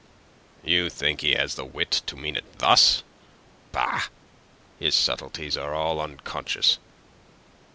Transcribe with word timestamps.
"You 0.63 0.89
think 0.89 1.21
he 1.21 1.33
has 1.35 1.53
the 1.53 1.63
wit 1.63 1.91
to 2.07 2.15
mean 2.15 2.35
it 2.35 2.57
thus? 2.57 3.03
Bah! 3.71 4.05
His 4.79 4.95
subtleties 4.95 5.55
are 5.55 5.75
all 5.75 6.01
unconscious." 6.01 6.79